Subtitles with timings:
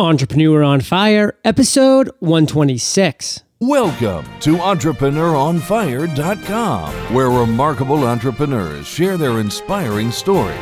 [0.00, 3.42] Entrepreneur on Fire, episode 126.
[3.60, 10.56] Welcome to EntrepreneurOnFire.com, where remarkable entrepreneurs share their inspiring story.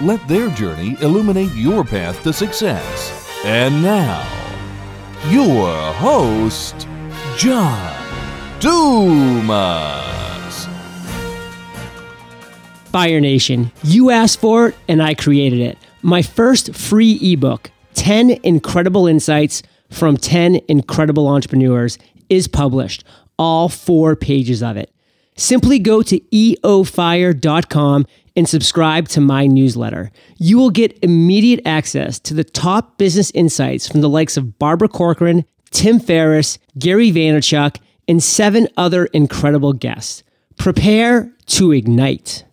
[0.00, 3.30] Let their journey illuminate your path to success.
[3.44, 4.26] And now,
[5.28, 6.88] your host,
[7.36, 7.94] John
[8.60, 10.66] Dumas.
[12.86, 15.76] Fire Nation, you asked for it and I created it.
[16.00, 21.98] My first free ebook, 10 Incredible Insights from 10 Incredible Entrepreneurs,
[22.28, 23.02] is published,
[23.38, 24.94] all four pages of it.
[25.36, 28.06] Simply go to eofire.com
[28.36, 30.12] and subscribe to my newsletter.
[30.36, 34.88] You will get immediate access to the top business insights from the likes of Barbara
[34.88, 40.22] Corcoran, Tim Ferriss, Gary Vaynerchuk, and seven other incredible guests.
[40.56, 42.44] Prepare to ignite.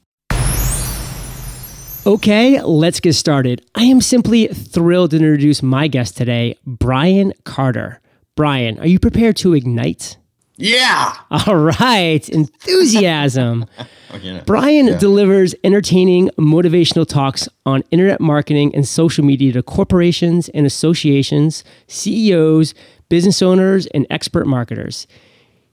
[2.05, 3.65] Okay, let's get started.
[3.73, 7.99] I am simply thrilled to introduce my guest today, Brian Carter.
[8.35, 10.17] Brian, are you prepared to ignite?
[10.57, 11.15] Yeah.
[11.31, 13.65] All right, enthusiasm.
[14.11, 14.41] Oh, okay.
[14.45, 14.97] Brian Yeah.
[14.97, 22.73] delivers entertaining, motivational talks on internet marketing and social media to corporations and associations, CEOs,
[23.09, 25.05] business owners, and expert marketers.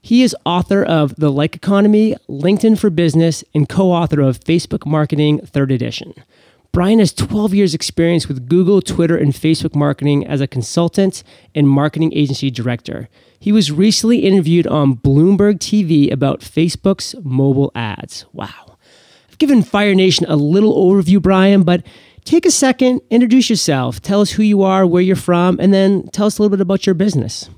[0.05, 4.85] He is author of The Like Economy, LinkedIn for Business, and co author of Facebook
[4.85, 6.13] Marketing, third edition.
[6.73, 11.23] Brian has 12 years' experience with Google, Twitter, and Facebook marketing as a consultant
[11.55, 13.07] and marketing agency director.
[13.39, 18.25] He was recently interviewed on Bloomberg TV about Facebook's mobile ads.
[18.33, 18.77] Wow.
[19.29, 21.81] I've given Fire Nation a little overview, Brian, but
[22.25, 26.09] take a second, introduce yourself, tell us who you are, where you're from, and then
[26.09, 27.49] tell us a little bit about your business.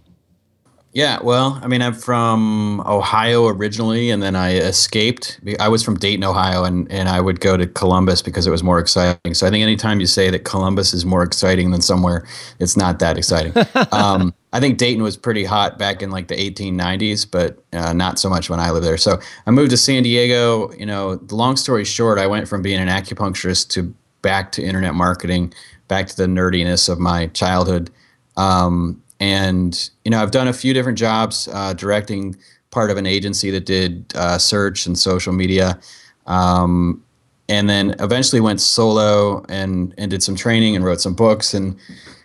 [0.96, 1.20] Yeah.
[1.22, 5.42] Well, I mean, I'm from Ohio originally, and then I escaped.
[5.60, 8.64] I was from Dayton, Ohio, and, and I would go to Columbus because it was
[8.64, 9.34] more exciting.
[9.34, 12.26] So I think anytime you say that Columbus is more exciting than somewhere,
[12.60, 13.52] it's not that exciting.
[13.92, 18.18] um, I think Dayton was pretty hot back in like the 1890s, but uh, not
[18.18, 18.98] so much when I lived there.
[18.98, 20.72] So I moved to San Diego.
[20.76, 24.64] You know, the long story short, I went from being an acupuncturist to back to
[24.64, 25.54] internet marketing,
[25.90, 27.92] back to the nerdiness of my childhood.
[28.38, 32.36] Um, and you know, I've done a few different jobs, uh, directing
[32.72, 35.80] part of an agency that did uh, search and social media,
[36.28, 37.04] um,
[37.48, 41.78] and then eventually went solo and and did some training and wrote some books and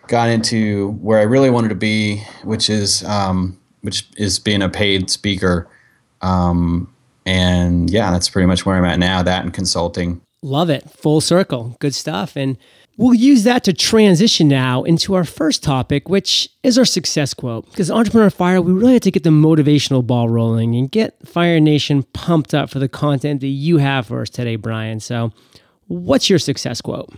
[0.07, 4.69] got into where I really wanted to be, which is um, which is being a
[4.69, 5.67] paid speaker.
[6.21, 6.93] Um,
[7.25, 9.23] and yeah, that's pretty much where I'm at now.
[9.23, 10.21] That and consulting.
[10.43, 10.89] Love it.
[10.89, 11.77] Full circle.
[11.79, 12.35] Good stuff.
[12.35, 12.57] And
[13.01, 17.65] we'll use that to transition now into our first topic, which is our success quote.
[17.65, 21.59] Because Entrepreneur Fire, we really have to get the motivational ball rolling and get Fire
[21.59, 24.99] Nation pumped up for the content that you have for us today, Brian.
[24.99, 25.31] So,
[25.87, 27.11] what's your success quote?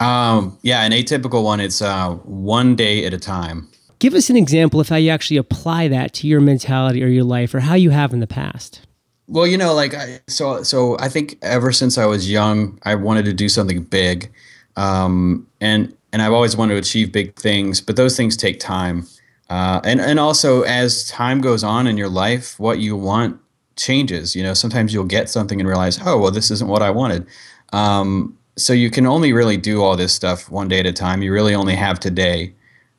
[0.00, 1.60] Um, yeah, an atypical one.
[1.60, 3.68] It's uh, one day at a time.
[4.00, 7.22] Give us an example of how you actually apply that to your mentality or your
[7.22, 8.84] life or how you have in the past.
[9.28, 10.64] Well, you know, like I, so.
[10.64, 14.32] So I think ever since I was young, I wanted to do something big,
[14.76, 17.80] um, and and I've always wanted to achieve big things.
[17.80, 19.06] But those things take time,
[19.50, 23.40] uh, and and also as time goes on in your life, what you want
[23.76, 24.36] changes.
[24.36, 27.26] You know, sometimes you'll get something and realize, oh, well, this isn't what I wanted.
[27.72, 31.22] Um, so you can only really do all this stuff one day at a time.
[31.22, 32.54] You really only have today,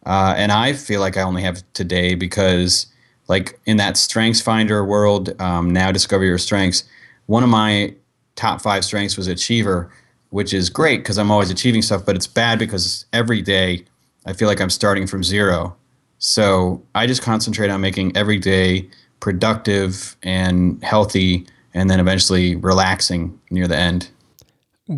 [0.06, 2.88] uh, and I feel like I only have today because
[3.28, 6.84] like in that strengths finder world um, now discover your strengths
[7.26, 7.94] one of my
[8.36, 9.92] top five strengths was achiever
[10.34, 13.84] which is great because i'm always achieving stuff but it's bad because every day
[14.26, 15.76] i feel like i'm starting from zero
[16.18, 18.88] so i just concentrate on making every day
[19.20, 24.10] productive and healthy and then eventually relaxing near the end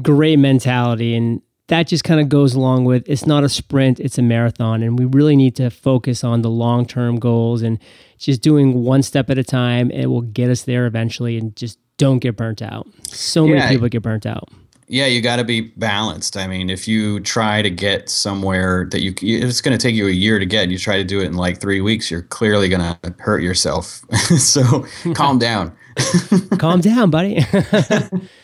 [0.01, 1.15] Great mentality.
[1.15, 4.81] And that just kind of goes along with it's not a sprint, it's a marathon.
[4.81, 7.77] And we really need to focus on the long term goals and
[8.17, 9.91] just doing one step at a time.
[9.91, 12.87] It will get us there eventually and just don't get burnt out.
[13.09, 13.59] So Yeah.
[13.59, 14.49] many people get burnt out.
[14.87, 19.01] Yeah you got to be balanced i mean if you try to get somewhere that
[19.01, 21.19] you, it's going to take you a year to get and you try to do
[21.19, 24.01] it in like three weeks you're clearly going to hurt yourself
[24.37, 25.75] so calm down
[26.59, 27.45] Calm down, buddy.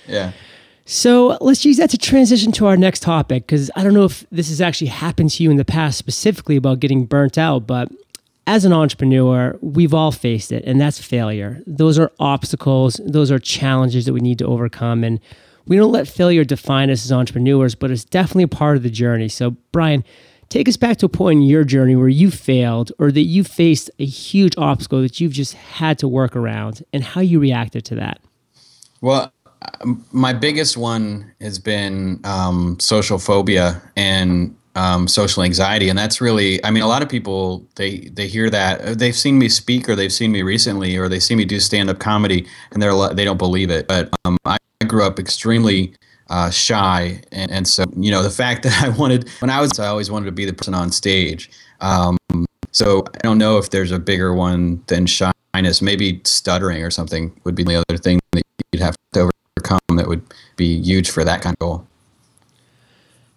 [0.07, 0.31] yeah
[0.85, 4.25] So let's use that to transition to our next topic because I don't know if
[4.31, 7.89] this has actually happened to you in the past specifically about getting burnt out, but
[8.47, 11.61] as an entrepreneur, we've all faced it, and that's failure.
[11.67, 15.03] Those are obstacles, those are challenges that we need to overcome.
[15.03, 15.19] And
[15.71, 18.89] we don't let failure define us as entrepreneurs, but it's definitely a part of the
[18.89, 19.29] journey.
[19.29, 20.03] So, Brian,
[20.49, 23.45] take us back to a point in your journey where you failed or that you
[23.45, 27.85] faced a huge obstacle that you've just had to work around and how you reacted
[27.85, 28.19] to that.
[28.99, 29.31] Well,
[29.79, 36.21] um, my biggest one has been um, social phobia, and um, social anxiety, and that's
[36.21, 36.63] really.
[36.63, 39.89] I mean, a lot of people they they hear that uh, they've seen me speak
[39.89, 42.95] or they've seen me recently or they see me do stand up comedy, and they're
[43.13, 43.87] they don't believe it.
[43.87, 44.57] But um, I
[44.87, 45.93] grew up extremely
[46.29, 49.77] uh, shy, and, and so you know the fact that I wanted when I was
[49.79, 51.49] I always wanted to be the person on stage.
[51.81, 52.17] Um,
[52.71, 55.81] so I don't know if there's a bigger one than shyness.
[55.81, 60.07] Maybe stuttering or something would be the other thing that you'd have to overcome that
[60.07, 60.23] would
[60.55, 61.87] be huge for that kind of goal.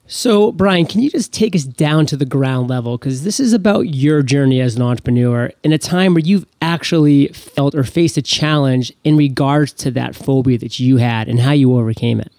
[0.07, 2.99] So, Brian, can you just take us down to the ground level?
[2.99, 7.29] Because this is about your journey as an entrepreneur in a time where you've actually
[7.29, 11.53] felt or faced a challenge in regards to that phobia that you had and how
[11.53, 12.31] you overcame it.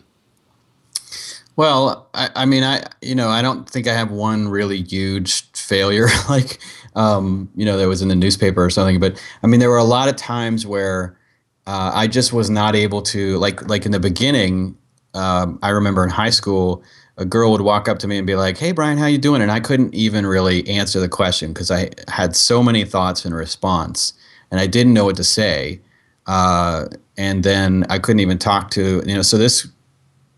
[1.56, 5.50] Well, I, I mean, I you know, I don't think I have one really huge
[5.54, 6.60] failure like
[6.96, 9.00] um, you know that was in the newspaper or something.
[9.00, 11.18] But I mean, there were a lot of times where
[11.66, 14.78] uh, I just was not able to like like in the beginning.
[15.14, 16.84] Um, I remember in high school,
[17.18, 19.42] a girl would walk up to me and be like, "Hey, Brian, how you doing?"
[19.42, 23.34] And I couldn't even really answer the question because I had so many thoughts in
[23.34, 24.14] response,
[24.52, 25.80] and I didn't know what to say.
[26.28, 29.22] Uh, and then I couldn't even talk to you know.
[29.22, 29.68] So this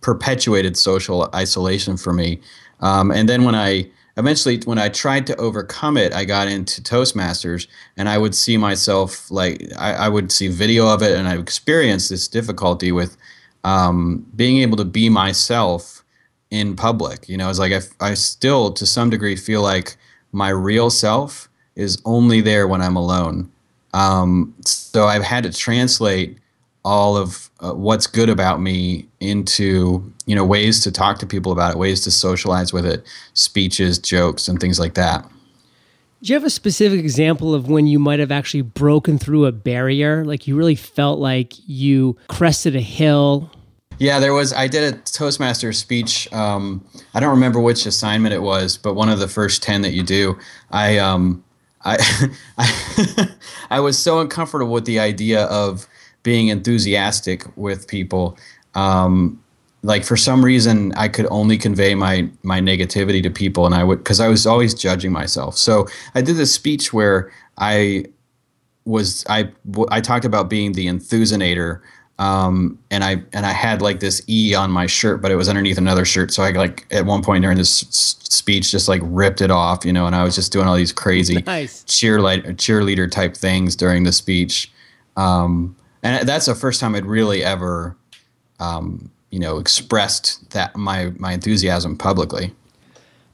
[0.02, 2.40] perpetuated social isolation for me.
[2.80, 6.82] Um, and then when I eventually, when I tried to overcome it, I got into
[6.82, 11.28] Toastmasters, and I would see myself like I, I would see video of it, and
[11.28, 13.18] I experienced this difficulty with
[13.64, 15.97] um, being able to be myself
[16.52, 17.28] in public.
[17.28, 19.98] You know, it's like I, I still, to some degree, feel like
[20.32, 23.52] my real self is only there when I'm alone.
[23.94, 26.38] Um, so I've had to translate
[26.88, 31.52] all of uh, what's good about me into you know ways to talk to people
[31.52, 35.28] about it ways to socialize with it speeches jokes and things like that
[36.22, 39.52] do you have a specific example of when you might have actually broken through a
[39.52, 43.52] barrier like you really felt like you crested a hill
[44.00, 48.42] yeah there was i did a toastmaster speech um, i don't remember which assignment it
[48.42, 50.38] was but one of the first 10 that you do
[50.72, 51.44] i um,
[51.84, 52.30] I,
[53.70, 55.88] I, was so uncomfortable with the idea of
[56.24, 58.38] being enthusiastic with people.
[58.76, 59.42] Um,
[59.84, 63.84] like for some reason, I could only convey my my negativity to people, and I
[63.84, 65.56] would because I was always judging myself.
[65.56, 68.06] So I did this speech where I
[68.84, 69.52] was I
[69.90, 71.82] I talked about being the enthusiaster.
[72.20, 75.48] Um, and I and I had like this E on my shirt, but it was
[75.48, 76.34] underneath another shirt.
[76.34, 79.94] So I like at one point during this speech just like ripped it off, you
[79.94, 80.08] know.
[80.08, 81.84] And I was just doing all these crazy nice.
[81.84, 84.72] cheerleader cheerleader type things during the speech.
[85.16, 87.96] Um, and that's the first time I'd really ever,
[88.60, 92.52] um, you know, expressed that my my enthusiasm publicly.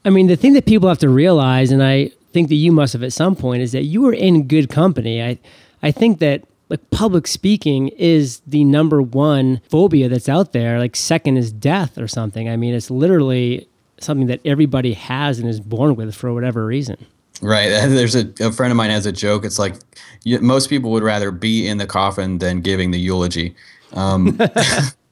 [0.06, 2.94] I mean, the thing that people have to realize, and I think that you must
[2.94, 5.24] have at some point, is that you were in good company.
[5.24, 5.40] I,
[5.82, 6.44] I think that
[6.74, 10.80] like public speaking is the number one phobia that's out there.
[10.80, 12.50] Like second is death or something.
[12.50, 13.68] I mean, it's literally
[14.00, 17.06] something that everybody has and is born with for whatever reason.
[17.44, 17.70] Right.
[17.88, 19.46] There's a, a friend of mine has a joke.
[19.46, 19.76] It's like
[20.24, 23.56] you, most people would rather be in the coffin than giving the eulogy.
[23.92, 24.40] Um,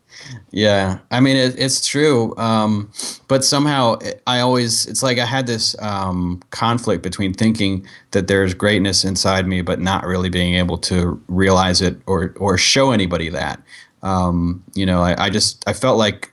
[0.52, 1.00] yeah.
[1.12, 2.36] I mean, it, it's true.
[2.38, 2.92] Um,
[3.28, 3.98] but somehow
[4.28, 9.48] I always, it's like I had this um, conflict between thinking that there's greatness inside
[9.48, 13.62] me, but not really being able to realize it or, or show anybody that.
[14.04, 16.32] Um, you know, I, I just, I felt like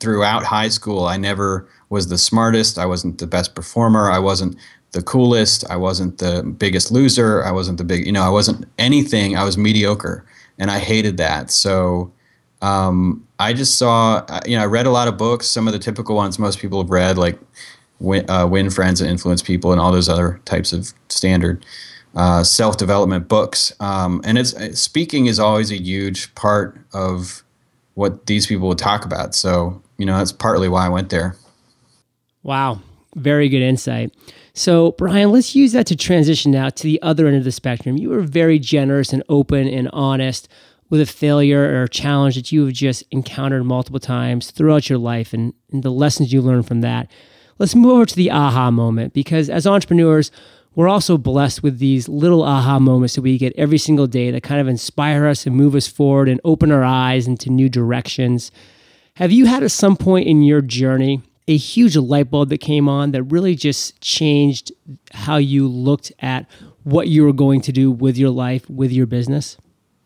[0.00, 2.78] throughout high school, I never was the smartest.
[2.78, 4.10] I wasn't the best performer.
[4.10, 4.56] I wasn't
[4.92, 5.68] the coolest.
[5.70, 7.44] I wasn't the biggest loser.
[7.44, 9.36] I wasn't the big, you know, I wasn't anything.
[9.36, 10.24] I was mediocre,
[10.58, 11.50] and I hated that.
[11.50, 12.12] So
[12.62, 15.48] um, I just saw, you know, I read a lot of books.
[15.48, 17.38] Some of the typical ones most people have read, like
[17.98, 21.64] Win, uh, Win Friends and Influence People, and all those other types of standard
[22.14, 23.72] uh, self development books.
[23.80, 27.42] Um, and it's speaking is always a huge part of
[27.94, 29.34] what these people would talk about.
[29.34, 31.36] So you know, that's partly why I went there.
[32.42, 32.80] Wow,
[33.16, 34.14] very good insight.
[34.54, 37.98] So, Brian, let's use that to transition now to the other end of the spectrum.
[37.98, 40.48] You were very generous and open and honest
[40.90, 44.98] with a failure or a challenge that you have just encountered multiple times throughout your
[44.98, 47.08] life and, and the lessons you learned from that.
[47.58, 50.30] Let's move over to the aha moment because as entrepreneurs,
[50.74, 54.42] we're also blessed with these little aha moments that we get every single day that
[54.42, 58.50] kind of inspire us and move us forward and open our eyes into new directions.
[59.14, 62.88] Have you had at some point in your journey a huge light bulb that came
[62.88, 64.72] on that really just changed
[65.12, 66.46] how you looked at
[66.84, 69.56] what you were going to do with your life, with your business?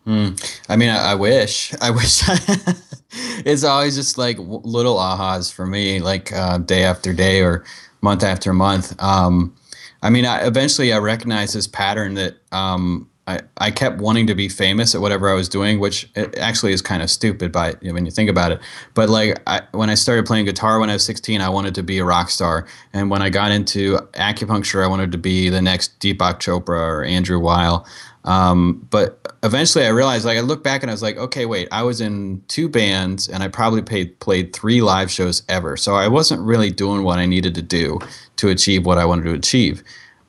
[0.07, 0.61] Mm.
[0.69, 1.75] I mean, I, I, wish.
[1.81, 2.23] I wish.
[3.45, 7.65] it's always just like little ahas for me, like uh, day after day or
[8.03, 8.95] month after month.
[9.03, 9.55] Um,
[10.03, 14.35] I mean, I, eventually I recognized this pattern that um, I, I kept wanting to
[14.35, 17.89] be famous at whatever I was doing, which actually is kind of stupid by you
[17.89, 18.61] know, when you think about it.
[18.93, 21.83] But like I, when I started playing guitar when I was 16, I wanted to
[21.83, 22.67] be a rock star.
[22.93, 27.05] And when I got into acupuncture, I wanted to be the next Deepak Chopra or
[27.05, 27.87] Andrew Weil.
[28.25, 31.69] Um, but eventually I realized, like, I looked back and I was like, okay, wait,
[31.71, 35.77] I was in two bands and I probably paid, played three live shows ever.
[35.77, 37.99] So I wasn't really doing what I needed to do
[38.37, 39.83] to achieve what I wanted to achieve.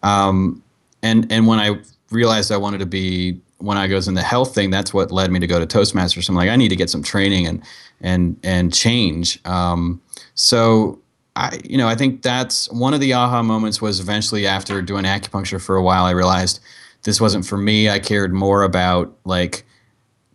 [0.04, 0.62] Um,
[1.02, 1.80] and, and when I
[2.12, 5.32] realized I wanted to be when I goes in the health thing, that's what led
[5.32, 6.28] me to go to Toastmasters.
[6.30, 7.64] I'm like, I need to get some training and
[8.02, 9.40] and and change.
[9.46, 10.02] Um,
[10.36, 11.00] so
[11.36, 15.06] I, you know, I think that's one of the aha moments was eventually after doing
[15.06, 16.60] acupuncture for a while, I realized
[17.06, 17.88] this wasn't for me.
[17.90, 19.64] I cared more about like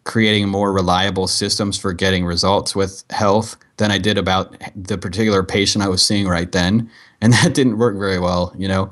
[0.04, 5.42] creating more reliable systems for getting results with health than I did about the particular
[5.42, 8.54] patient I was seeing right then, and that didn't work very well.
[8.56, 8.90] You know.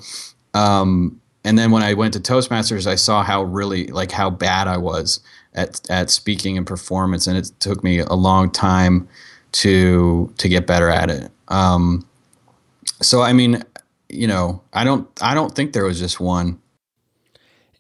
[0.55, 4.69] Um, and then when I went to Toastmasters, I saw how really like how bad
[4.69, 5.21] I was
[5.55, 9.09] at at speaking and performance, and it took me a long time
[9.53, 11.31] to to get better at it.
[11.47, 12.07] Um,
[13.01, 13.63] so I mean,
[14.09, 16.61] you know, I don't I don't think there was just one.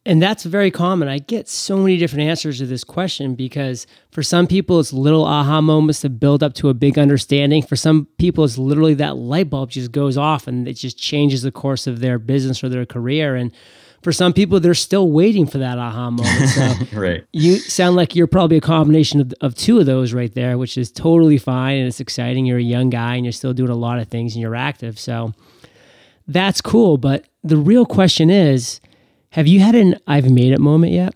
[0.08, 1.06] And that's very common.
[1.06, 5.22] I get so many different answers to this question because for some people, it's little
[5.22, 7.62] aha moments to build up to a big understanding.
[7.62, 11.42] For some people, it's literally that light bulb just goes off and it just changes
[11.42, 13.36] the course of their business or their career.
[13.36, 13.52] And
[14.00, 16.48] for some people, they're still waiting for that aha moment.
[16.48, 17.26] So right.
[17.34, 20.78] You sound like you're probably a combination of, of two of those right there, which
[20.78, 22.46] is totally fine and it's exciting.
[22.46, 24.98] You're a young guy and you're still doing a lot of things and you're active.
[24.98, 25.34] So
[26.26, 26.96] that's cool.
[26.96, 28.80] But the real question is,
[29.30, 31.14] have you had an I've made it moment yet?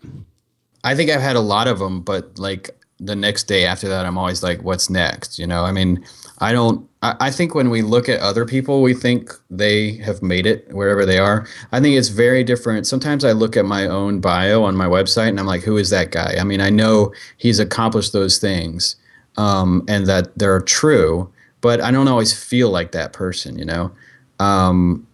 [0.85, 4.07] I think I've had a lot of them, but like the next day after that,
[4.07, 5.39] I'm always like, what's next?
[5.39, 6.05] You know, I mean,
[6.39, 10.23] I don't, I, I think when we look at other people, we think they have
[10.23, 11.47] made it wherever they are.
[11.73, 12.87] I think it's very different.
[12.87, 15.91] Sometimes I look at my own bio on my website and I'm like, who is
[15.91, 16.37] that guy?
[16.39, 18.97] I mean, I know he's accomplished those things
[19.37, 23.93] um, and that they're true, but I don't always feel like that person, you know?
[24.39, 25.07] Um,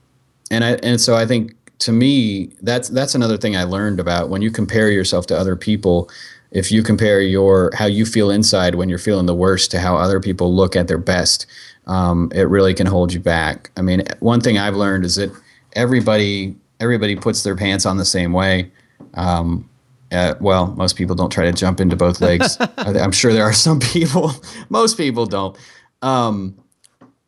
[0.50, 4.28] and I, and so I think to me, that's that's another thing I learned about
[4.28, 6.10] when you compare yourself to other people.
[6.50, 9.96] If you compare your how you feel inside when you're feeling the worst to how
[9.96, 11.46] other people look at their best,
[11.86, 13.70] um, it really can hold you back.
[13.76, 15.30] I mean, one thing I've learned is that
[15.74, 18.70] everybody everybody puts their pants on the same way.
[19.14, 19.68] Um,
[20.10, 22.56] uh, well, most people don't try to jump into both legs.
[22.78, 24.32] I'm sure there are some people.
[24.68, 25.56] most people don't.
[26.02, 26.56] Um,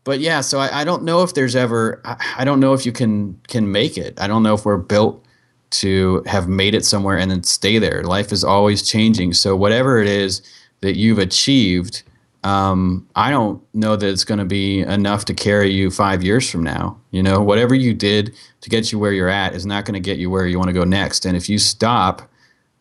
[0.05, 2.87] but yeah, so I, I don't know if there's ever I, I don't know if
[2.87, 4.21] you can can make it.
[4.21, 5.25] I don't know if we're built
[5.71, 8.03] to have made it somewhere and then stay there.
[8.03, 9.35] Life is always changing.
[9.35, 10.43] So whatever it is
[10.81, 12.03] that you've achieved,
[12.43, 16.51] um, I don't know that it's going to be enough to carry you five years
[16.51, 16.99] from now.
[17.11, 20.01] You know, whatever you did to get you where you're at is not going to
[20.01, 21.25] get you where you want to go next.
[21.25, 22.23] And if you stop,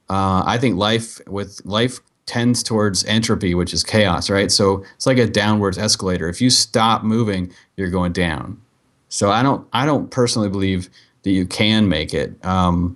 [0.10, 2.00] uh, I think life with life
[2.30, 4.52] tends towards entropy, which is chaos, right?
[4.52, 6.30] So it's like a downwards escalator.
[6.30, 8.62] If you stop moving, you're going down.
[9.10, 10.92] So I don't, I don't personally believe
[11.24, 12.34] that you can make it.
[12.46, 12.96] Um,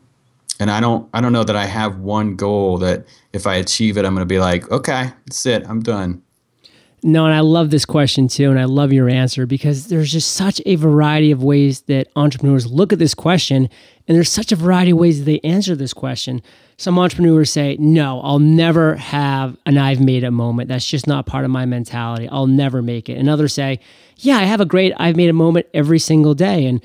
[0.59, 3.97] and I don't, I don't know that I have one goal that if I achieve
[3.97, 6.21] it, I'm going to be like, okay, that's it, I'm done.
[7.05, 10.31] No, and I love this question too, and I love your answer because there's just
[10.31, 13.69] such a variety of ways that entrepreneurs look at this question,
[14.07, 16.41] and there's such a variety of ways that they answer this question.
[16.77, 20.69] Some entrepreneurs say, No, I'll never have an I've made it moment.
[20.69, 22.29] That's just not part of my mentality.
[22.29, 23.17] I'll never make it.
[23.17, 23.79] And others say,
[24.17, 26.65] Yeah, I have a great I've made a moment every single day.
[26.65, 26.81] And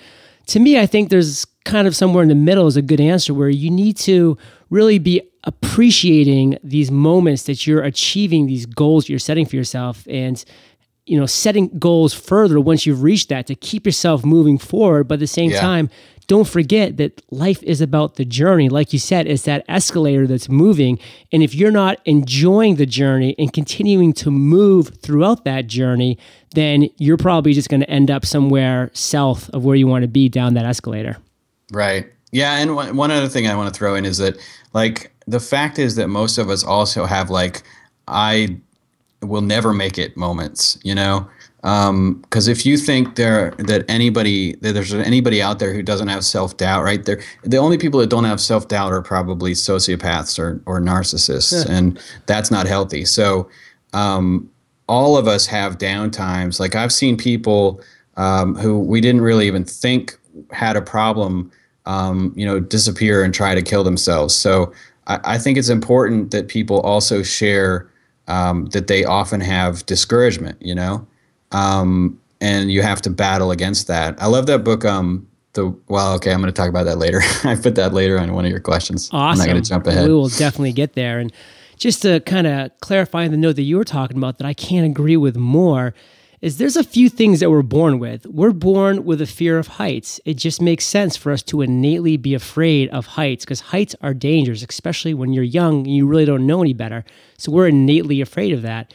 [0.46, 3.34] to me, I think there's kind of somewhere in the middle is a good answer
[3.34, 4.36] where you need to
[4.70, 10.44] really be appreciating these moments that you're achieving these goals you're setting for yourself and
[11.06, 15.14] you know setting goals further once you've reached that to keep yourself moving forward but
[15.14, 15.60] at the same yeah.
[15.60, 15.90] time
[16.26, 18.68] don't forget that life is about the journey.
[18.68, 20.98] Like you said, it's that escalator that's moving.
[21.32, 26.18] And if you're not enjoying the journey and continuing to move throughout that journey,
[26.54, 30.08] then you're probably just going to end up somewhere south of where you want to
[30.08, 31.16] be down that escalator.
[31.72, 32.06] Right.
[32.32, 32.58] Yeah.
[32.58, 34.36] And one other thing I want to throw in is that,
[34.74, 37.62] like, the fact is that most of us also have, like,
[38.06, 38.58] I
[39.22, 41.28] will never make it moments, you know?
[41.62, 46.06] because um, if you think there that anybody that there's anybody out there who doesn't
[46.06, 47.04] have self doubt, right?
[47.04, 51.68] There, the only people that don't have self doubt are probably sociopaths or or narcissists,
[51.68, 53.04] and that's not healthy.
[53.04, 53.48] So,
[53.92, 54.48] um,
[54.88, 56.60] all of us have down times.
[56.60, 57.80] Like I've seen people
[58.16, 60.17] um, who we didn't really even think
[60.50, 61.50] had a problem,
[61.86, 64.34] um, you know, disappear and try to kill themselves.
[64.34, 64.72] So,
[65.06, 67.90] I, I think it's important that people also share
[68.26, 70.56] um, that they often have discouragement.
[70.60, 71.06] You know
[71.52, 74.20] um, and you have to battle against that.
[74.20, 77.20] I love that book, um, the well, okay, I'm going to talk about that later.
[77.44, 79.08] I put that later on one of your questions.
[79.12, 79.32] Awesome.
[79.32, 80.06] I'm not going to jump ahead.
[80.06, 81.18] We will definitely get there.
[81.18, 81.32] And
[81.76, 84.86] just to kind of clarify the note that you were talking about that I can't
[84.86, 85.94] agree with more
[86.40, 88.26] is there's a few things that we're born with.
[88.26, 90.20] We're born with a fear of heights.
[90.24, 94.14] It just makes sense for us to innately be afraid of heights because heights are
[94.14, 97.04] dangerous, especially when you're young and you really don't know any better.
[97.38, 98.94] So we're innately afraid of that.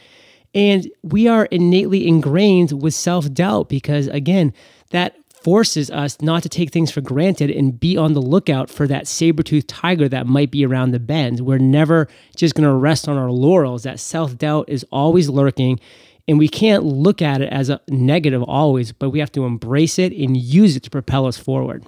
[0.54, 4.52] And we are innately ingrained with self doubt because, again,
[4.90, 8.86] that forces us not to take things for granted and be on the lookout for
[8.86, 11.40] that saber-toothed tiger that might be around the bend.
[11.40, 13.82] We're never just going to rest on our laurels.
[13.82, 15.80] That self-doubt is always lurking
[16.26, 19.98] and we can't look at it as a negative always, but we have to embrace
[19.98, 21.84] it and use it to propel us forward.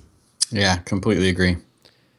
[0.51, 1.57] Yeah, completely agree.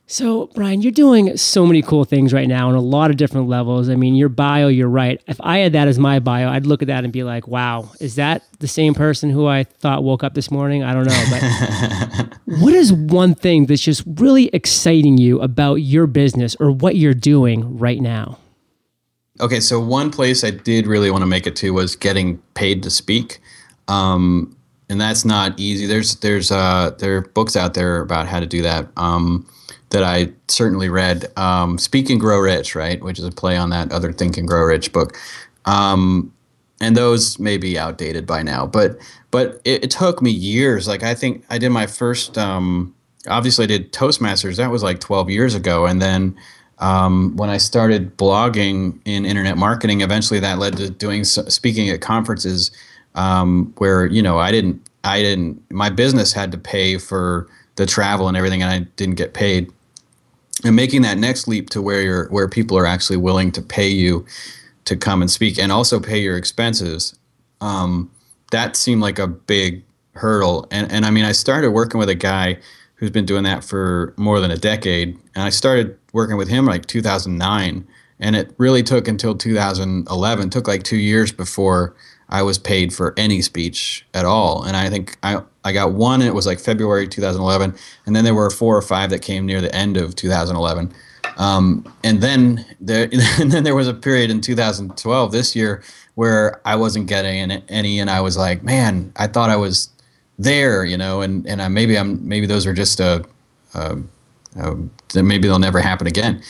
[0.09, 3.49] So, Brian, you're doing so many cool things right now on a lot of different
[3.49, 3.89] levels.
[3.89, 5.21] I mean, your bio, you're right.
[5.27, 7.91] If I had that as my bio, I'd look at that and be like, wow,
[7.99, 10.81] is that the same person who I thought woke up this morning?
[10.81, 11.25] I don't know.
[11.29, 16.95] But what is one thing that's just really exciting you about your business or what
[16.95, 18.39] you're doing right now?
[19.39, 22.83] Okay, so one place I did really want to make it to was getting paid
[22.83, 23.39] to speak.
[23.87, 24.55] Um,
[24.89, 25.85] and that's not easy.
[25.85, 28.87] There's there's uh, there are books out there about how to do that.
[28.97, 29.47] Um,
[29.89, 31.25] that I certainly read.
[31.37, 34.47] Um, Speak and Grow Rich, right, which is a play on that other Think and
[34.47, 35.17] Grow Rich book.
[35.65, 36.33] Um,
[36.81, 38.97] and those may be outdated by now, but
[39.31, 40.87] but it, it, took me years.
[40.87, 42.37] Like I think I did my first.
[42.37, 42.93] Um,
[43.27, 44.57] obviously, I did Toastmasters.
[44.57, 46.37] That was like 12 years ago, and then.
[46.79, 52.01] Um, when I started blogging in internet marketing, eventually that led to doing speaking at
[52.01, 52.71] conferences
[53.15, 57.85] um, where you know I didn't I didn't my business had to pay for the
[57.85, 59.71] travel and everything, and I didn't get paid.
[60.63, 63.87] And making that next leap to where you're where people are actually willing to pay
[63.87, 64.25] you
[64.85, 67.17] to come and speak and also pay your expenses
[67.61, 68.11] um,
[68.51, 70.67] that seemed like a big hurdle.
[70.71, 72.57] And and I mean I started working with a guy
[72.95, 76.65] who's been doing that for more than a decade and I started working with him
[76.65, 77.87] like 2009
[78.19, 81.95] and it really took until 2011 took like 2 years before
[82.29, 84.63] I was paid for any speech at all.
[84.63, 87.73] And I think I, I got one, and it was like February 2011.
[88.05, 90.93] And then there were four or five that came near the end of 2011.
[91.37, 95.83] Um, and then there, and then there was a period in 2012, this year,
[96.15, 99.89] where I wasn't getting any, and I was like, man, I thought I was
[100.39, 103.25] there, you know, and and I, maybe I'm maybe those are just a,
[103.73, 103.97] a,
[104.59, 106.41] a maybe they'll never happen again.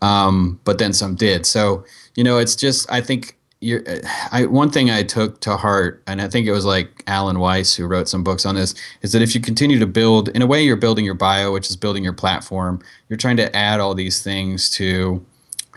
[0.00, 1.46] Um, but then some did.
[1.46, 1.84] So
[2.16, 3.84] you know, it's just I think you're,
[4.32, 7.74] I, one thing I took to heart, and I think it was like Alan Weiss
[7.74, 10.46] who wrote some books on this, is that if you continue to build, in a
[10.46, 12.82] way, you're building your bio, which is building your platform.
[13.08, 15.24] You're trying to add all these things to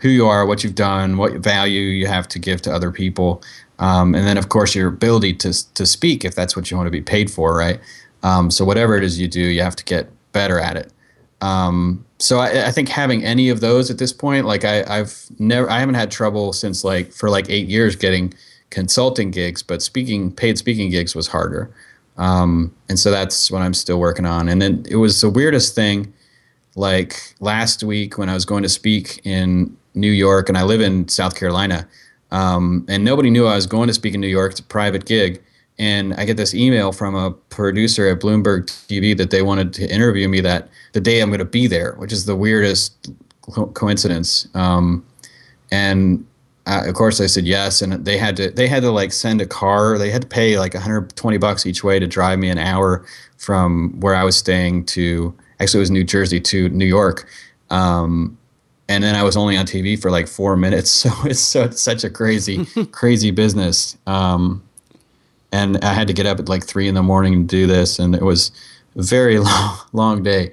[0.00, 3.42] who you are, what you've done, what value you have to give to other people,
[3.78, 6.88] um, and then of course your ability to to speak if that's what you want
[6.88, 7.80] to be paid for, right?
[8.24, 10.92] Um, so whatever it is you do, you have to get better at it.
[11.40, 15.26] Um, so I, I, think having any of those at this point, like I, I've
[15.38, 18.32] never, I haven't had trouble since like for like eight years getting
[18.70, 21.70] consulting gigs, but speaking, paid speaking gigs was harder.
[22.16, 24.48] Um, and so that's what I'm still working on.
[24.48, 26.12] And then it was the weirdest thing.
[26.74, 30.82] Like last week when I was going to speak in New York, and I live
[30.82, 31.88] in South Carolina,
[32.30, 34.52] um, and nobody knew I was going to speak in New York.
[34.52, 35.42] It's a private gig,
[35.78, 39.92] and I get this email from a producer at Bloomberg TV that they wanted to
[39.92, 43.10] interview me that the day I'm going to be there, which is the weirdest
[43.52, 44.48] co- coincidence.
[44.54, 45.04] Um,
[45.70, 46.26] and
[46.66, 49.40] uh, of course, I said yes, and they had to they had to like send
[49.40, 49.98] a car.
[49.98, 53.04] They had to pay like 120 bucks each way to drive me an hour
[53.36, 57.28] from where I was staying to actually it was New Jersey to New York.
[57.70, 58.36] Um,
[58.88, 61.82] and then I was only on TV for like four minutes, so it's so it's
[61.82, 63.96] such a crazy, crazy business.
[64.06, 64.65] Um,
[65.56, 67.98] and I had to get up at like three in the morning to do this,
[67.98, 68.50] and it was
[68.94, 70.52] a very long, long day.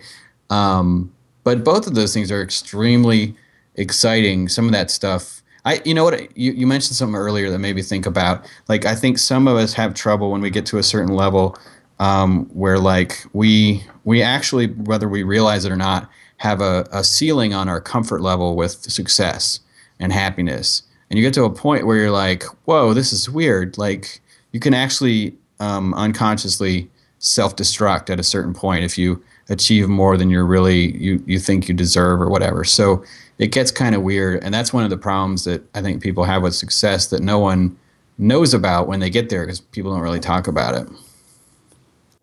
[0.49, 1.11] Um,
[1.43, 3.35] but both of those things are extremely
[3.75, 4.47] exciting.
[4.47, 7.75] Some of that stuff, I, you know what, you, you mentioned something earlier that made
[7.75, 8.45] me think about.
[8.69, 11.57] Like, I think some of us have trouble when we get to a certain level,
[11.99, 17.03] um, where like we we actually, whether we realize it or not, have a, a
[17.03, 19.59] ceiling on our comfort level with success
[19.99, 20.83] and happiness.
[21.09, 23.77] And you get to a point where you're like, whoa, this is weird.
[23.77, 24.21] Like
[24.53, 26.89] you can actually um, unconsciously
[27.19, 31.67] self-destruct at a certain point if you achieve more than you're really you, you think
[31.67, 32.63] you deserve or whatever.
[32.63, 33.03] So
[33.37, 36.23] it gets kind of weird and that's one of the problems that i think people
[36.23, 37.77] have with success that no one
[38.17, 40.87] knows about when they get there because people don't really talk about it.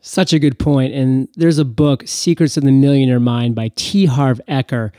[0.01, 4.07] Such a good point and there's a book secrets of the millionaire mind by t.
[4.07, 4.93] Harv eker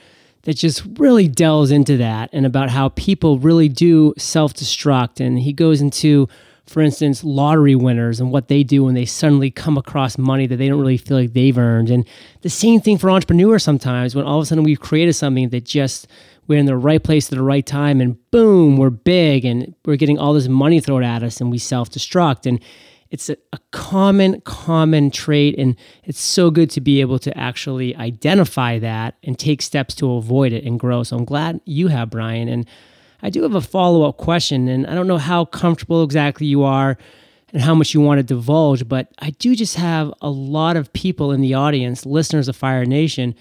[0.44, 5.54] that just really delves into that and about how people really do self-destruct and he
[5.54, 6.28] goes into
[6.68, 10.58] for instance, lottery winners and what they do when they suddenly come across money that
[10.58, 11.90] they don't really feel like they've earned.
[11.90, 12.08] And
[12.42, 15.66] the same thing for entrepreneurs sometimes when all of a sudden we've created something that
[15.66, 16.08] just
[16.48, 19.96] we're in the right place at the right time and boom, we're big and we're
[19.96, 22.46] getting all this money thrown at us and we self destruct.
[22.46, 22.60] And
[23.10, 25.56] it's a, a, common, common trait.
[25.58, 30.14] And it's so good to be able to actually identify that and take steps to
[30.14, 31.04] avoid it and grow.
[31.04, 32.48] So I'm glad you have, Brian.
[32.48, 32.66] And
[33.24, 36.64] I do have a follow up question, and I don't know how comfortable exactly you
[36.64, 36.98] are
[37.54, 40.92] and how much you want to divulge, but I do just have a lot of
[40.94, 43.36] people in the audience, listeners of Fire Nation,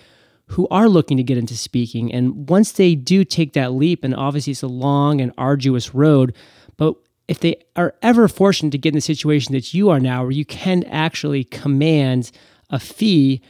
[0.47, 2.13] who are looking to get into speaking.
[2.13, 6.35] And once they do take that leap, and obviously it's a long and arduous road,
[6.77, 6.97] but
[7.29, 10.33] if they are ever fortunate to get in the situation that you are now, where
[10.33, 12.33] you can actually command
[12.69, 13.41] a fee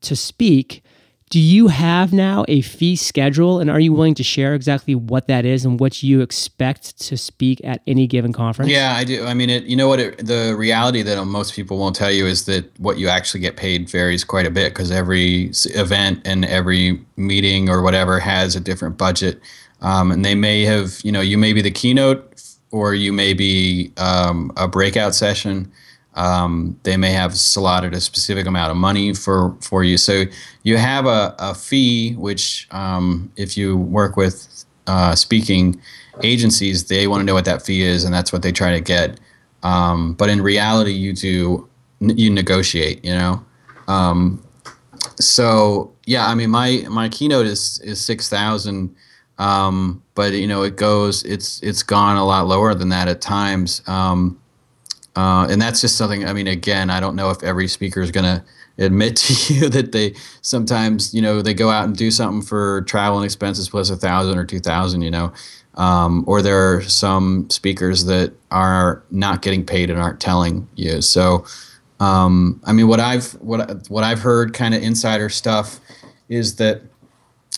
[0.00, 0.82] to speak,
[1.32, 5.28] do you have now a fee schedule and are you willing to share exactly what
[5.28, 8.70] that is and what you expect to speak at any given conference?
[8.70, 9.24] Yeah, I do.
[9.24, 9.98] I mean, it, you know what?
[9.98, 13.56] It, the reality that most people won't tell you is that what you actually get
[13.56, 18.60] paid varies quite a bit because every event and every meeting or whatever has a
[18.60, 19.40] different budget.
[19.80, 22.30] Um, and they may have, you know, you may be the keynote
[22.72, 25.72] or you may be um, a breakout session.
[26.14, 29.96] Um, they may have slotted a specific amount of money for, for you.
[29.96, 30.24] So
[30.62, 35.80] you have a, a fee, which um, if you work with uh, speaking
[36.22, 38.80] agencies, they want to know what that fee is, and that's what they try to
[38.80, 39.18] get.
[39.62, 41.68] Um, but in reality, you do
[42.00, 43.04] you negotiate.
[43.04, 43.44] You know,
[43.88, 44.42] um,
[45.16, 46.26] so yeah.
[46.26, 48.94] I mean, my my keynote is is six thousand,
[49.38, 51.22] um, but you know, it goes.
[51.24, 53.82] It's it's gone a lot lower than that at times.
[53.86, 54.40] Um,
[55.16, 56.24] uh, and that's just something.
[56.26, 58.42] I mean, again, I don't know if every speaker is going to
[58.78, 62.82] admit to you that they sometimes, you know, they go out and do something for
[62.82, 65.32] travel and expenses plus a thousand or two thousand, you know,
[65.74, 71.02] um, or there are some speakers that are not getting paid and aren't telling you.
[71.02, 71.44] So,
[72.00, 75.78] um, I mean, what I've what what I've heard, kind of insider stuff,
[76.28, 76.82] is that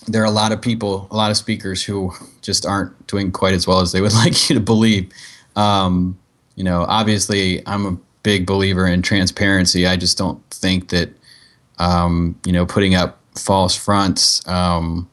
[0.07, 2.13] there are a lot of people, a lot of speakers who
[2.43, 5.11] just aren't doing quite as well as they would like you to believe.
[5.57, 6.19] Um,
[6.57, 9.87] you know, obviously, I'm a big believer in transparency.
[9.87, 11.11] I just don't think that,
[11.79, 15.09] um, you know, putting up false fronts um,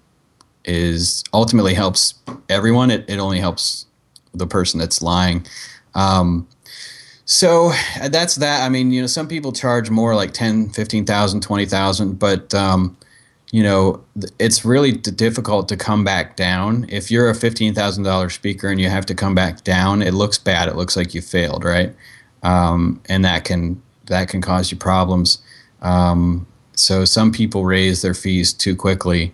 [0.65, 2.15] is ultimately helps
[2.49, 2.91] everyone.
[2.91, 3.85] It, it only helps
[4.33, 5.45] the person that's lying.
[5.95, 6.47] Um,
[7.25, 7.71] so
[8.09, 8.63] that's that.
[8.63, 12.97] I mean, you know, some people charge more like 10, 15,000, 20,000, but, um,
[13.51, 14.01] you know,
[14.39, 16.85] it's really difficult to come back down.
[16.87, 20.69] If you're a $15,000 speaker and you have to come back down, it looks bad.
[20.69, 21.93] It looks like you failed, right?
[22.43, 25.39] Um, and that can that can cause you problems.
[25.81, 29.33] Um, so some people raise their fees too quickly,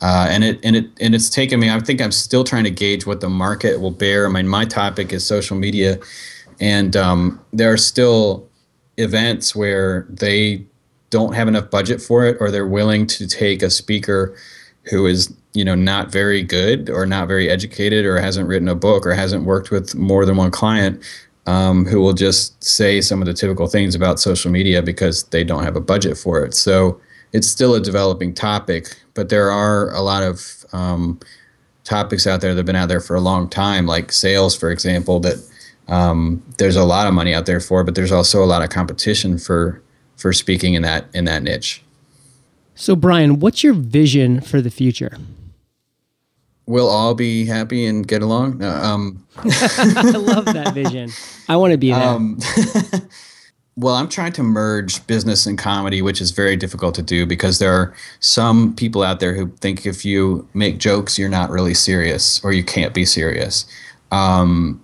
[0.00, 1.70] uh, and it and it and it's taken me.
[1.70, 4.26] I think I'm still trying to gauge what the market will bear.
[4.26, 5.98] I mean, my topic is social media,
[6.58, 8.48] and um, there are still
[8.96, 10.66] events where they
[11.10, 14.36] don't have enough budget for it or they're willing to take a speaker
[14.90, 18.74] who is you know not very good or not very educated or hasn't written a
[18.74, 21.02] book or hasn't worked with more than one client
[21.46, 25.42] um, who will just say some of the typical things about social media because they
[25.42, 26.52] don't have a budget for it.
[26.52, 27.00] So
[27.32, 31.18] it's still a developing topic but there are a lot of um,
[31.84, 34.70] topics out there that have been out there for a long time like sales for
[34.70, 35.36] example that
[35.88, 38.70] um, there's a lot of money out there for but there's also a lot of
[38.70, 39.82] competition for
[40.18, 41.82] for speaking in that in that niche.
[42.74, 45.16] So Brian, what's your vision for the future?
[46.66, 48.62] We'll all be happy and get along.
[48.62, 49.24] um.
[49.38, 51.10] I love that vision.
[51.48, 52.02] I want to be there.
[52.02, 52.38] Um,
[53.76, 57.58] well, I'm trying to merge business and comedy, which is very difficult to do because
[57.58, 61.74] there are some people out there who think if you make jokes, you're not really
[61.74, 63.64] serious or you can't be serious.
[64.10, 64.82] Um,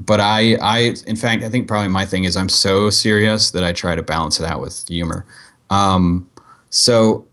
[0.00, 3.62] but I, I, in fact, I think probably my thing is I'm so serious that
[3.62, 5.26] I try to balance it out with humor.
[5.68, 6.28] Um,
[6.70, 7.26] so,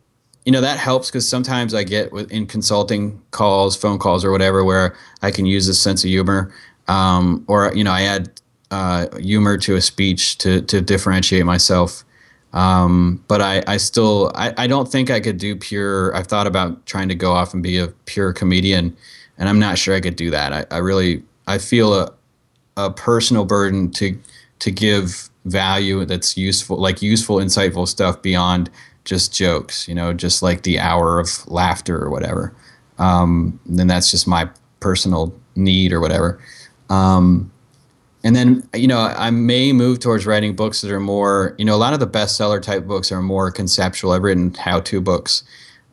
[0.46, 4.64] you know, that helps because sometimes I get in consulting calls, phone calls, or whatever,
[4.64, 6.54] where I can use a sense of humor,
[6.88, 12.04] um, or you know, I add uh, humor to a speech to to differentiate myself.
[12.54, 16.16] Um, but I, I still, I, I don't think I could do pure.
[16.16, 18.96] I've thought about trying to go off and be a pure comedian,
[19.38, 20.54] and I'm not sure I could do that.
[20.54, 22.14] I, I really, I feel a,
[22.78, 24.18] a personal burden to
[24.60, 28.70] to give value that's useful, like useful, insightful stuff beyond
[29.04, 29.88] just jokes.
[29.88, 32.56] You know, just like the hour of laughter or whatever.
[33.00, 36.40] Um, then that's just my personal need or whatever.
[36.90, 37.52] Um,
[38.24, 41.76] and then you know I may move towards writing books that are more you know
[41.76, 44.12] a lot of the bestseller type books are more conceptual.
[44.12, 45.44] I've written how-to books,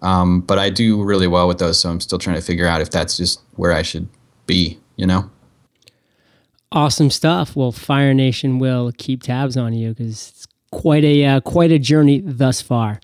[0.02, 1.78] um, but I do really well with those.
[1.78, 4.08] So I'm still trying to figure out if that's just where I should
[4.46, 4.78] be.
[4.96, 5.30] You know.
[6.74, 7.54] Awesome stuff.
[7.54, 11.78] Well, Fire Nation will keep tabs on you because it's quite a uh, quite a
[11.78, 13.00] journey thus far.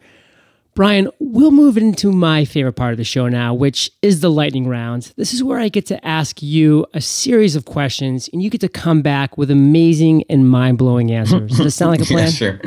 [0.74, 4.66] Brian, we'll move into my favorite part of the show now, which is the lightning
[4.66, 5.12] round.
[5.16, 8.60] This is where I get to ask you a series of questions and you get
[8.62, 11.50] to come back with amazing and mind blowing answers.
[11.50, 12.24] Does that sound like a plan?
[12.24, 12.60] yeah, sure.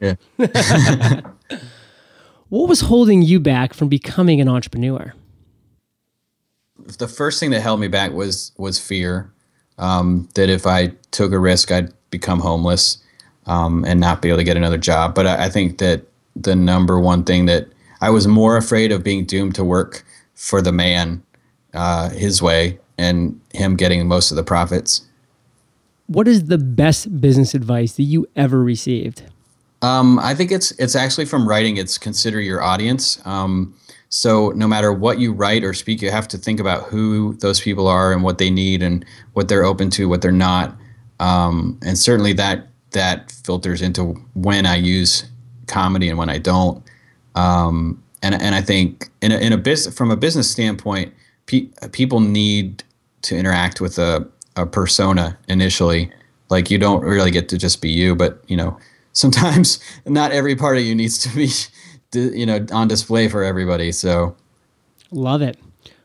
[0.00, 1.20] Yeah.
[2.50, 5.14] what was holding you back from becoming an entrepreneur?
[6.98, 9.32] The first thing that held me back was was fear
[9.78, 12.98] um, that if I took a risk, I'd become homeless
[13.46, 15.14] um, and not be able to get another job.
[15.14, 16.02] But I, I think that
[16.36, 17.68] the number one thing that
[18.00, 20.04] I was more afraid of being doomed to work
[20.34, 21.22] for the man
[21.74, 25.02] uh, his way and him getting most of the profits.
[26.06, 29.22] What is the best business advice that you ever received?
[29.80, 31.76] Um, I think it's it's actually from writing.
[31.76, 33.24] It's consider your audience.
[33.26, 33.74] Um,
[34.14, 37.62] so no matter what you write or speak, you have to think about who those
[37.62, 40.76] people are and what they need and what they're open to, what they're not.
[41.18, 45.24] Um, and certainly that that filters into when I use
[45.66, 46.84] comedy and when I don't.
[47.36, 51.14] Um, and and I think in a, in a business from a business standpoint,
[51.46, 52.84] pe- people need
[53.22, 56.12] to interact with a a persona initially.
[56.50, 58.78] Like you don't really get to just be you, but you know
[59.14, 61.48] sometimes not every part of you needs to be
[62.14, 63.92] you know on display for everybody.
[63.92, 64.36] So
[65.10, 65.58] love it.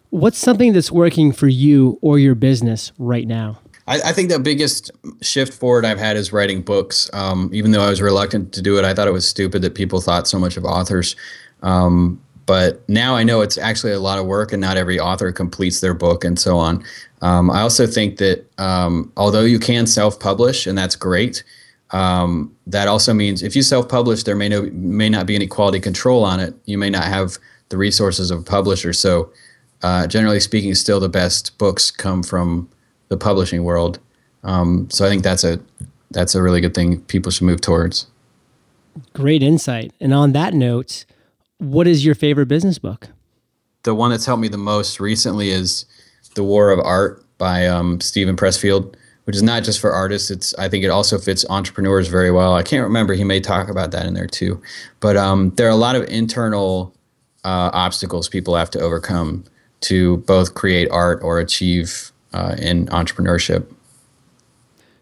[0.09, 3.59] What's something that's working for you or your business right now?
[3.87, 4.91] I, I, think the biggest
[5.21, 7.09] shift forward I've had is writing books.
[7.13, 9.75] Um, even though I was reluctant to do it, I thought it was stupid that
[9.75, 11.15] people thought so much of authors.
[11.61, 15.31] Um, but now I know it's actually a lot of work, and not every author
[15.33, 16.83] completes their book, and so on.
[17.21, 21.43] Um, I also think that um, although you can self-publish, and that's great,
[21.91, 25.79] um, that also means if you self-publish, there may no may not be any quality
[25.79, 26.53] control on it.
[26.65, 27.37] You may not have
[27.69, 28.93] the resources of a publisher.
[28.93, 29.31] So,
[29.81, 32.69] uh, generally speaking, still the best books come from
[33.09, 33.99] the publishing world.
[34.43, 35.59] Um, so I think that's a
[36.11, 38.07] that's a really good thing people should move towards.
[39.13, 39.93] Great insight.
[39.99, 41.05] And on that note,
[41.57, 43.09] what is your favorite business book?
[43.83, 45.85] The one that's helped me the most recently is
[46.35, 48.95] The War of Art by um, Steven Pressfield,
[49.27, 50.31] which is not just for artists.
[50.31, 52.55] It's I think it also fits entrepreneurs very well.
[52.55, 53.13] I can't remember.
[53.13, 54.61] He may talk about that in there too.
[55.01, 56.95] But um, there are a lot of internal
[57.43, 59.43] uh, obstacles people have to overcome
[59.81, 63.69] to both create art or achieve uh, in entrepreneurship.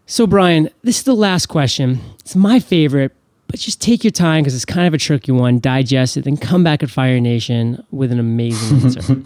[0.06, 2.00] So, Brian, this is the last question.
[2.18, 3.12] It's my favorite,
[3.46, 5.60] but just take your time because it's kind of a tricky one.
[5.60, 9.22] Digest it, then come back at Fire Nation with an amazing answer.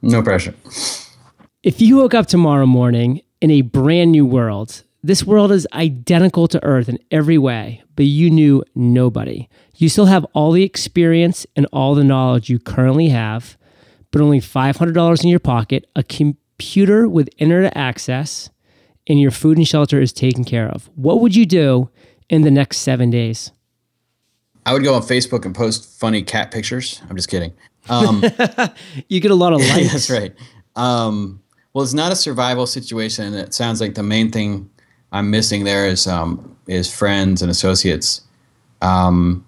[0.00, 0.54] no pressure.
[1.64, 6.48] If you woke up tomorrow morning in a brand new world, this world is identical
[6.48, 9.50] to Earth in every way, but you knew nobody.
[9.76, 13.58] You still have all the experience and all the knowledge you currently have,
[14.10, 18.48] but only $500 in your pocket, a, computer with internet access
[19.06, 21.90] and your food and shelter is taken care of, what would you do
[22.30, 23.52] in the next seven days?
[24.64, 27.02] I would go on Facebook and post funny cat pictures.
[27.10, 27.52] I'm just kidding.
[27.90, 28.24] Um,
[29.10, 29.92] you get a lot of likes.
[29.92, 30.34] that's right.
[30.76, 31.42] Um,
[31.74, 33.34] well, it's not a survival situation.
[33.34, 34.70] It sounds like the main thing
[35.12, 38.22] I'm missing there is um, is friends and associates.
[38.80, 39.44] Um,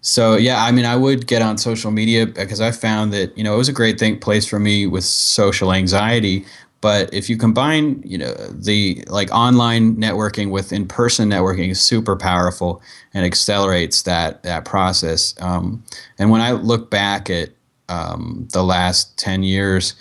[0.00, 3.42] so yeah, I mean, I would get on social media because I found that you
[3.42, 6.46] know it was a great thing place for me with social anxiety.
[6.80, 12.14] But if you combine, you know, the like online networking with in-person networking is super
[12.14, 12.80] powerful
[13.12, 15.34] and accelerates that that process.
[15.40, 15.82] Um,
[16.20, 17.50] and when I look back at
[17.88, 19.94] um, the last ten years,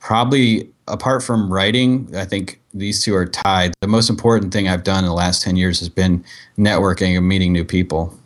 [0.00, 3.72] probably apart from writing, I think these two are tied.
[3.80, 6.24] The most important thing I've done in the last ten years has been
[6.58, 8.18] networking and meeting new people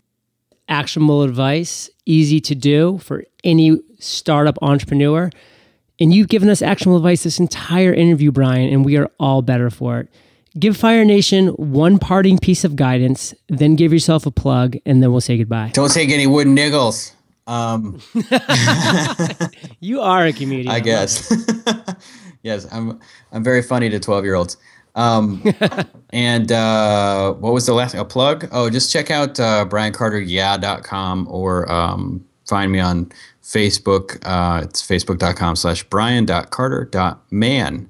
[0.69, 5.29] actionable advice, easy to do for any startup entrepreneur.
[5.99, 9.69] And you've given us actionable advice this entire interview, Brian, and we are all better
[9.69, 10.07] for it.
[10.57, 15.11] Give Fire Nation one parting piece of guidance, then give yourself a plug, and then
[15.11, 15.71] we'll say goodbye.
[15.73, 17.11] Don't take any wooden niggles.
[17.49, 17.99] Um,
[19.79, 20.69] you are a comedian.
[20.69, 21.33] I guess.
[22.43, 22.99] yes, I'm.
[23.31, 24.57] I'm very funny to twelve year olds.
[24.95, 25.43] Um,
[26.11, 28.47] and uh, what was the last a plug?
[28.51, 34.19] Oh, just check out uh, briancarteryeah.com or um, find me on Facebook.
[34.23, 37.89] Uh, it's facebook.com slash brian.carter.man.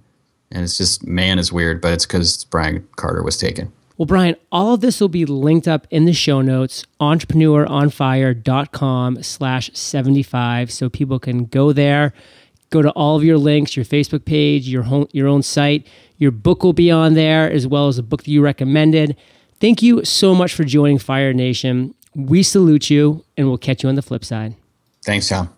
[0.52, 3.74] And it's just man is weird, but it's because Brian Carter was taken.
[4.00, 9.70] Well, Brian, all of this will be linked up in the show notes, entrepreneuronfire.com slash
[9.74, 10.72] 75.
[10.72, 12.14] So people can go there,
[12.72, 15.86] go to all of your links, your Facebook page, your, home, your own site
[16.20, 19.16] your book will be on there, as well as a book that you recommended.
[19.60, 21.96] Thank you so much for joining Fire Nation.
[22.14, 24.56] We salute you, and we'll catch you on the flip side.
[25.04, 25.50] Thanks, Tom.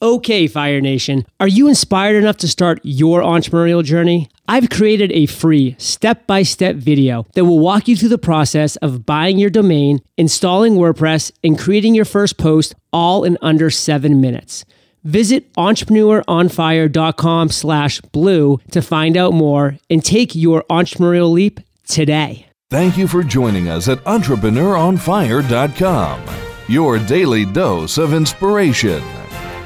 [0.00, 4.28] Okay, Fire Nation, are you inspired enough to start your entrepreneurial journey?
[4.46, 8.76] I've created a free step by step video that will walk you through the process
[8.76, 14.20] of buying your domain, installing WordPress, and creating your first post all in under seven
[14.20, 14.64] minutes.
[15.02, 21.58] Visit entrepreneuronfire.com slash blue to find out more and take your entrepreneurial leap
[21.88, 22.46] today.
[22.70, 26.24] Thank you for joining us at entrepreneuronfire.com,
[26.68, 29.02] your daily dose of inspiration.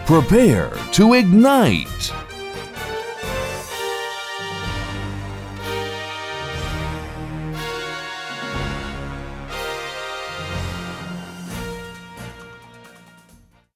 [0.04, 2.21] Prepare to ignite.